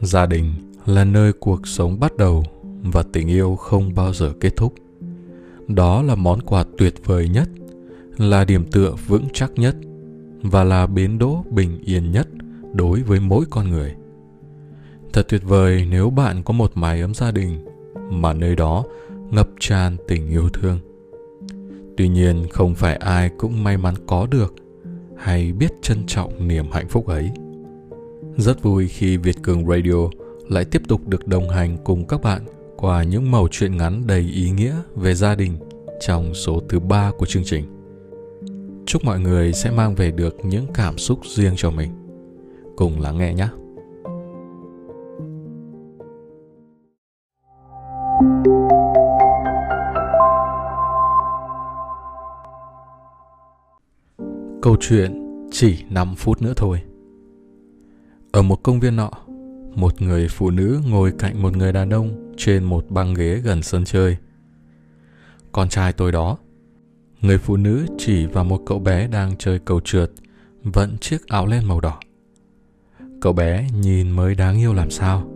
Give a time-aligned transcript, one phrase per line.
[0.00, 0.52] gia đình
[0.86, 2.44] là nơi cuộc sống bắt đầu
[2.82, 4.74] và tình yêu không bao giờ kết thúc.
[5.68, 7.48] Đó là món quà tuyệt vời nhất,
[8.16, 9.76] là điểm tựa vững chắc nhất
[10.42, 12.28] và là bến đỗ bình yên nhất
[12.74, 13.94] đối với mỗi con người.
[15.12, 17.64] Thật tuyệt vời nếu bạn có một mái ấm gia đình
[18.10, 18.84] mà nơi đó
[19.30, 20.78] ngập tràn tình yêu thương.
[21.96, 24.54] Tuy nhiên, không phải ai cũng may mắn có được
[25.16, 27.30] hay biết trân trọng niềm hạnh phúc ấy
[28.38, 30.08] rất vui khi việt cường radio
[30.48, 32.42] lại tiếp tục được đồng hành cùng các bạn
[32.76, 35.56] qua những mẩu chuyện ngắn đầy ý nghĩa về gia đình
[36.00, 37.64] trong số thứ ba của chương trình.
[38.86, 41.90] Chúc mọi người sẽ mang về được những cảm xúc riêng cho mình.
[42.76, 43.48] Cùng lắng nghe nhé.
[54.62, 56.80] Câu chuyện chỉ 5 phút nữa thôi.
[58.38, 59.10] Ở một công viên nọ,
[59.74, 63.62] một người phụ nữ ngồi cạnh một người đàn ông trên một băng ghế gần
[63.62, 64.16] sân chơi.
[65.52, 66.38] Con trai tôi đó.
[67.20, 70.10] Người phụ nữ chỉ vào một cậu bé đang chơi cầu trượt,
[70.62, 72.00] vận chiếc áo len màu đỏ.
[73.20, 75.30] Cậu bé nhìn mới đáng yêu làm sao.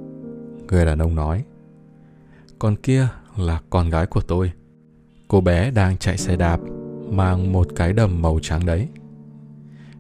[0.69, 1.45] Người đàn ông nói.
[2.59, 4.53] Con kia là con gái của tôi.
[5.29, 6.61] Cô bé đang chạy xe đạp,
[7.11, 8.89] mang một cái đầm màu trắng đấy.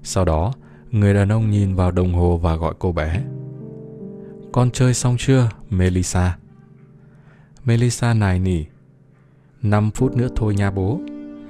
[0.02, 0.52] Sau đó,
[0.92, 3.22] người đàn ông nhìn vào đồng hồ và gọi cô bé.
[4.52, 6.36] Con chơi xong chưa, Melissa?
[7.64, 8.64] Melissa nài nỉ.
[9.62, 11.00] 5 phút nữa thôi nha bố.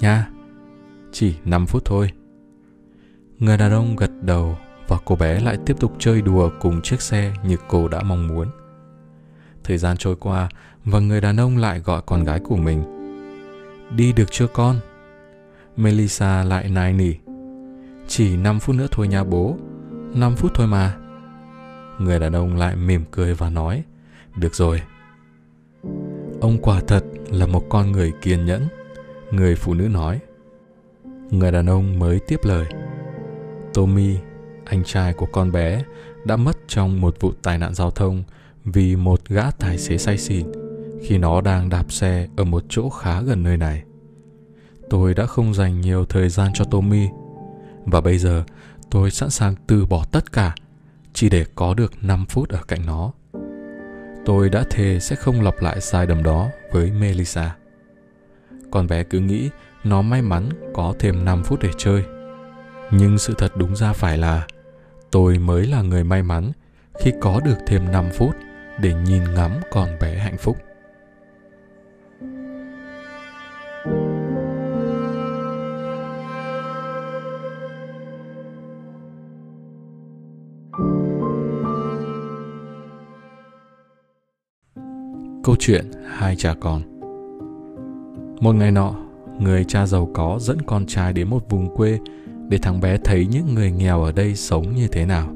[0.01, 0.29] Nha.
[1.13, 2.11] Chỉ 5 phút thôi.
[3.39, 7.01] Người đàn ông gật đầu và cô bé lại tiếp tục chơi đùa cùng chiếc
[7.01, 8.48] xe như cô đã mong muốn.
[9.65, 10.48] Thời gian trôi qua
[10.85, 12.83] và người đàn ông lại gọi con gái của mình.
[13.97, 14.77] Đi được chưa con?
[15.77, 17.32] Melissa lại nài nỉ.
[18.15, 19.57] Chỉ 5 phút nữa thôi nha bố.
[20.15, 20.97] 5 phút thôi mà.
[21.99, 23.83] Người đàn ông lại mỉm cười và nói
[24.37, 24.83] Được rồi.
[26.41, 28.69] Ông quả thật là một con người kiên nhẫn.
[29.31, 30.20] Người phụ nữ nói.
[31.31, 32.67] Người đàn ông mới tiếp lời.
[33.75, 34.17] Tommy,
[34.65, 35.85] anh trai của con bé
[36.25, 38.23] Đã mất trong một vụ tai nạn giao thông
[38.65, 40.47] Vì một gã tài xế say xỉn
[41.03, 43.83] Khi nó đang đạp xe ở một chỗ khá gần nơi này.
[44.91, 47.09] Tôi đã không dành nhiều thời gian cho Tommy
[47.87, 48.45] và bây giờ,
[48.91, 50.55] tôi sẵn sàng từ bỏ tất cả,
[51.13, 53.13] chỉ để có được 5 phút ở cạnh nó.
[54.25, 57.57] Tôi đã thề sẽ không lặp lại sai lầm đó với Melissa.
[58.71, 59.51] Con bé cứ nghĩ
[59.85, 62.05] nó may mắn có thêm 5 phút để chơi.
[62.91, 64.47] Nhưng sự thật đúng ra phải là
[65.11, 66.53] tôi mới là người may mắn
[66.98, 68.37] khi có được thêm 5 phút
[68.81, 70.57] để nhìn ngắm con bé hạnh phúc.
[85.64, 86.83] Chuyện hai cha con
[88.40, 88.95] Một ngày nọ,
[89.40, 91.98] người cha giàu có dẫn con trai đến một vùng quê
[92.48, 95.28] để thằng bé thấy những người nghèo ở đây sống như thế nào.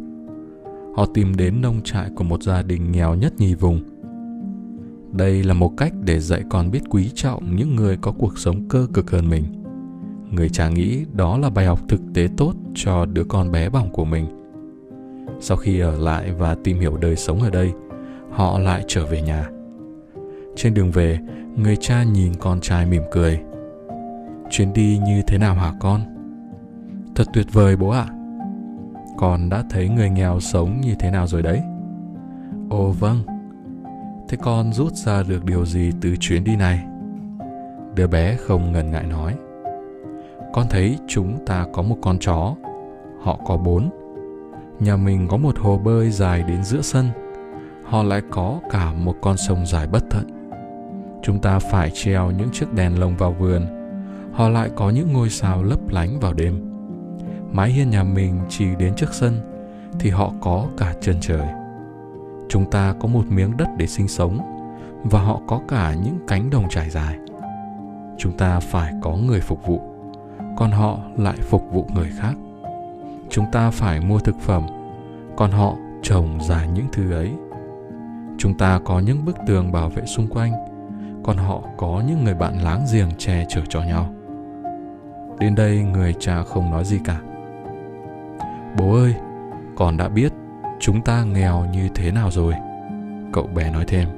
[0.96, 3.80] Họ tìm đến nông trại của một gia đình nghèo nhất nhì vùng.
[5.12, 8.68] Đây là một cách để dạy con biết quý trọng những người có cuộc sống
[8.68, 9.44] cơ cực hơn mình.
[10.30, 13.92] Người cha nghĩ đó là bài học thực tế tốt cho đứa con bé bỏng
[13.92, 14.26] của mình.
[15.40, 17.72] Sau khi ở lại và tìm hiểu đời sống ở đây,
[18.30, 19.50] họ lại trở về nhà
[20.56, 21.18] trên đường về,
[21.56, 23.42] người cha nhìn con trai mỉm cười.
[24.50, 26.00] Chuyến đi như thế nào hả con?
[27.14, 28.06] Thật tuyệt vời bố ạ.
[28.08, 28.14] À.
[29.18, 31.62] Con đã thấy người nghèo sống như thế nào rồi đấy?
[32.70, 33.18] Ồ vâng.
[34.28, 36.84] Thế con rút ra được điều gì từ chuyến đi này?
[37.94, 39.34] Đứa bé không ngần ngại nói.
[40.52, 42.54] Con thấy chúng ta có một con chó.
[43.22, 43.90] Họ có bốn.
[44.80, 47.06] Nhà mình có một hồ bơi dài đến giữa sân.
[47.84, 50.35] Họ lại có cả một con sông dài bất tận
[51.26, 53.66] chúng ta phải treo những chiếc đèn lồng vào vườn.
[54.32, 56.60] Họ lại có những ngôi sao lấp lánh vào đêm.
[57.52, 59.38] Mái hiên nhà mình chỉ đến trước sân,
[59.98, 61.46] thì họ có cả chân trời.
[62.48, 64.38] Chúng ta có một miếng đất để sinh sống,
[65.04, 67.18] và họ có cả những cánh đồng trải dài.
[68.18, 69.80] Chúng ta phải có người phục vụ,
[70.56, 72.34] còn họ lại phục vụ người khác.
[73.30, 74.66] Chúng ta phải mua thực phẩm,
[75.36, 77.30] còn họ trồng ra những thứ ấy.
[78.38, 80.75] Chúng ta có những bức tường bảo vệ xung quanh
[81.26, 84.14] còn họ có những người bạn láng giềng che chở cho nhau.
[85.40, 87.20] Đến đây người cha không nói gì cả.
[88.78, 89.14] Bố ơi,
[89.76, 90.32] con đã biết
[90.80, 92.54] chúng ta nghèo như thế nào rồi.
[93.32, 94.08] Cậu bé nói thêm.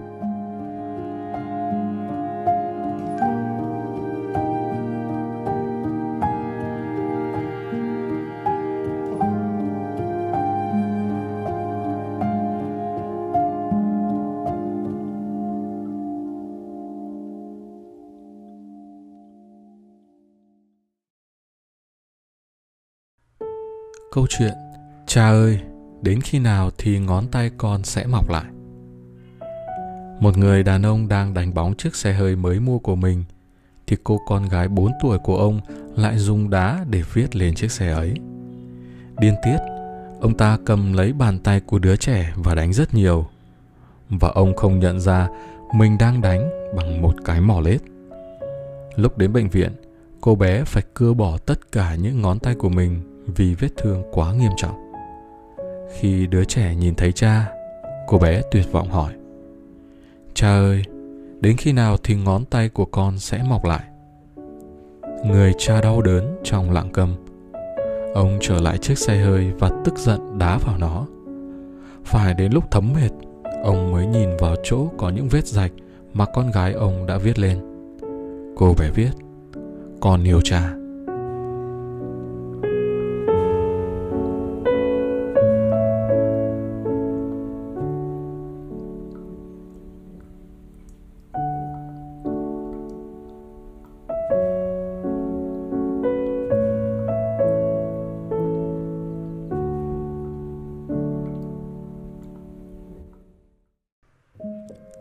[24.12, 24.55] Câu chuyện
[25.06, 25.60] Cha ơi,
[26.02, 28.44] đến khi nào thì ngón tay con sẽ mọc lại?
[30.20, 33.25] Một người đàn ông đang đánh bóng chiếc xe hơi mới mua của mình
[33.87, 35.60] thì cô con gái 4 tuổi của ông
[35.96, 38.14] lại dùng đá để viết lên chiếc xe ấy.
[39.19, 39.58] Điên tiết,
[40.20, 43.26] ông ta cầm lấy bàn tay của đứa trẻ và đánh rất nhiều.
[44.08, 45.28] Và ông không nhận ra
[45.75, 47.81] mình đang đánh bằng một cái mỏ lết.
[48.96, 49.72] Lúc đến bệnh viện,
[50.20, 54.02] cô bé phải cưa bỏ tất cả những ngón tay của mình vì vết thương
[54.12, 54.92] quá nghiêm trọng.
[55.98, 57.52] Khi đứa trẻ nhìn thấy cha,
[58.06, 59.12] cô bé tuyệt vọng hỏi:
[60.34, 60.82] "Cha ơi,
[61.40, 63.84] đến khi nào thì ngón tay của con sẽ mọc lại?"
[65.25, 67.14] Người cha đau đớn trong lặng câm.
[68.14, 71.06] Ông trở lại chiếc xe hơi và tức giận đá vào nó.
[72.04, 73.10] Phải đến lúc thấm mệt,
[73.62, 75.72] ông mới nhìn vào chỗ có những vết rạch
[76.12, 77.58] mà con gái ông đã viết lên.
[78.56, 79.10] Cô bé viết:
[80.00, 80.77] "Con yêu cha."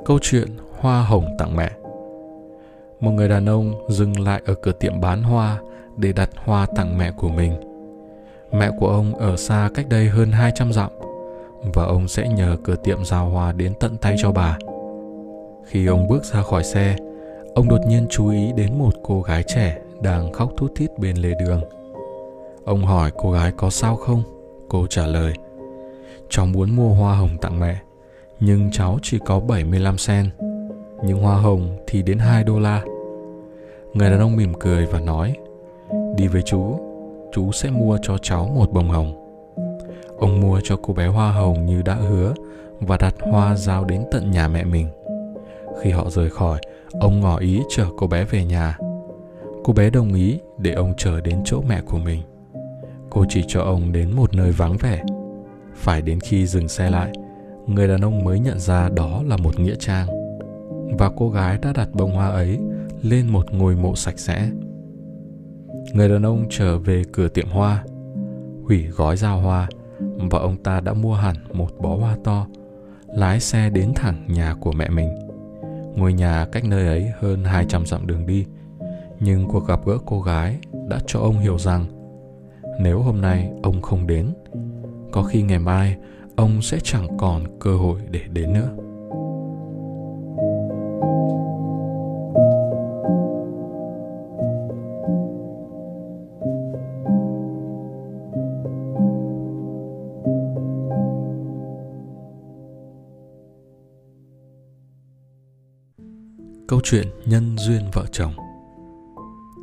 [0.07, 0.47] Câu chuyện
[0.79, 1.71] Hoa hồng tặng mẹ
[2.99, 5.59] Một người đàn ông dừng lại ở cửa tiệm bán hoa
[5.97, 7.53] để đặt hoa tặng mẹ của mình.
[8.51, 10.91] Mẹ của ông ở xa cách đây hơn 200 dặm
[11.73, 14.57] và ông sẽ nhờ cửa tiệm giao hoa đến tận tay cho bà.
[15.65, 16.95] Khi ông bước ra khỏi xe,
[17.55, 21.17] ông đột nhiên chú ý đến một cô gái trẻ đang khóc thút thít bên
[21.17, 21.61] lề đường.
[22.65, 24.23] Ông hỏi cô gái có sao không?
[24.69, 25.33] Cô trả lời,
[26.29, 27.77] cháu muốn mua hoa hồng tặng mẹ
[28.39, 30.29] nhưng cháu chỉ có 75 sen.
[31.03, 32.83] Nhưng hoa hồng thì đến 2 đô la.
[33.93, 35.35] Người đàn ông mỉm cười và nói,
[36.15, 36.79] đi với chú,
[37.31, 39.23] chú sẽ mua cho cháu một bông hồng.
[40.17, 42.33] Ông mua cho cô bé hoa hồng như đã hứa
[42.79, 44.87] và đặt hoa giao đến tận nhà mẹ mình.
[45.81, 46.59] Khi họ rời khỏi,
[46.91, 48.77] ông ngỏ ý chở cô bé về nhà.
[49.63, 52.21] Cô bé đồng ý để ông chở đến chỗ mẹ của mình.
[53.09, 55.03] Cô chỉ cho ông đến một nơi vắng vẻ.
[55.75, 57.11] Phải đến khi dừng xe lại,
[57.67, 60.07] người đàn ông mới nhận ra đó là một nghĩa trang.
[60.99, 62.59] Và cô gái đã đặt bông hoa ấy
[63.01, 64.49] lên một ngôi mộ sạch sẽ.
[65.93, 67.83] Người đàn ông trở về cửa tiệm hoa,
[68.63, 69.67] hủy gói giao hoa
[69.99, 72.47] và ông ta đã mua hẳn một bó hoa to,
[73.15, 75.09] lái xe đến thẳng nhà của mẹ mình.
[75.95, 78.45] Ngôi nhà cách nơi ấy hơn 200 dặm đường đi,
[79.19, 80.57] nhưng cuộc gặp gỡ cô gái
[80.89, 81.85] đã cho ông hiểu rằng
[82.79, 84.33] nếu hôm nay ông không đến,
[85.11, 85.97] có khi ngày mai
[86.37, 88.69] ông sẽ chẳng còn cơ hội để đến nữa
[106.67, 108.33] Câu chuyện nhân duyên vợ chồng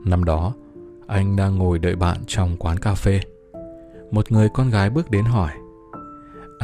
[0.04, 0.54] Năm đó,
[1.06, 3.20] anh đang ngồi đợi bạn trong quán cà phê.
[4.10, 5.50] Một người con gái bước đến hỏi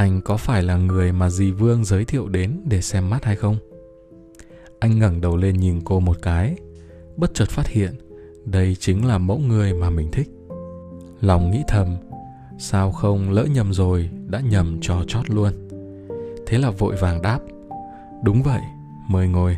[0.00, 3.36] anh có phải là người mà dì Vương giới thiệu đến để xem mắt hay
[3.36, 3.56] không?
[4.78, 6.56] Anh ngẩng đầu lên nhìn cô một cái,
[7.16, 7.94] bất chợt phát hiện
[8.44, 10.28] đây chính là mẫu người mà mình thích.
[11.20, 11.96] Lòng nghĩ thầm,
[12.58, 15.68] sao không lỡ nhầm rồi đã nhầm cho chót luôn.
[16.46, 17.40] Thế là vội vàng đáp,
[18.22, 18.62] đúng vậy,
[19.08, 19.56] mời ngồi.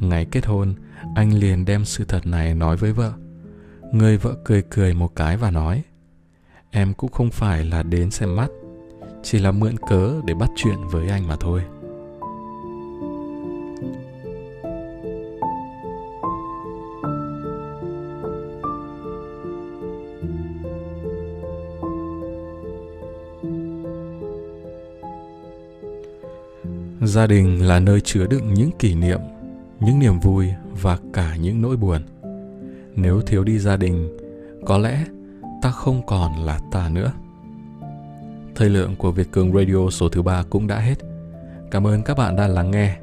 [0.00, 0.74] Ngày kết hôn,
[1.14, 3.12] anh liền đem sự thật này nói với vợ.
[3.92, 5.82] Người vợ cười cười một cái và nói,
[6.70, 8.48] em cũng không phải là đến xem mắt
[9.22, 11.62] chỉ là mượn cớ để bắt chuyện với anh mà thôi.
[27.02, 29.20] Gia đình là nơi chứa đựng những kỷ niệm,
[29.80, 30.48] những niềm vui
[30.82, 32.02] và cả những nỗi buồn.
[32.94, 34.18] Nếu thiếu đi gia đình,
[34.66, 35.04] có lẽ
[35.62, 37.12] ta không còn là ta nữa.
[38.54, 40.98] Thời lượng của Việt Cường Radio số thứ ba cũng đã hết.
[41.70, 42.96] Cảm ơn các bạn đã lắng nghe.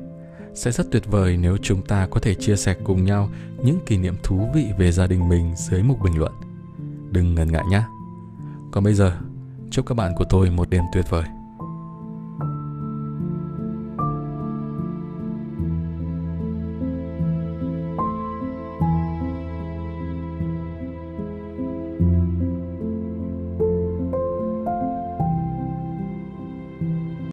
[0.53, 3.29] Sẽ rất tuyệt vời nếu chúng ta có thể chia sẻ cùng nhau
[3.63, 6.33] những kỷ niệm thú vị về gia đình mình dưới mục bình luận.
[7.11, 7.83] Đừng ngần ngại nhé.
[8.71, 9.17] Còn bây giờ,
[9.71, 11.23] chúc các bạn của tôi một đêm tuyệt vời.